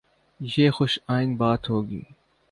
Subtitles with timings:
[0.39, 2.01] یہ خوش آئند بات ہو گی۔